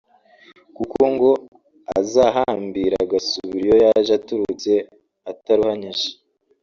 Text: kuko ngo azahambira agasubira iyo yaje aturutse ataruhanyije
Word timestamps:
kuko 0.75 1.01
ngo 1.13 1.31
azahambira 1.99 2.95
agasubira 3.05 3.63
iyo 3.67 3.75
yaje 3.83 4.11
aturutse 4.19 4.71
ataruhanyije 5.31 6.07